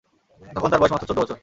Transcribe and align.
তখন 0.55 0.69
তাঁর 0.71 0.81
বয়স 0.81 0.91
মাত্র 0.93 1.07
চৌদ্দ 1.09 1.19
বছর। 1.21 1.37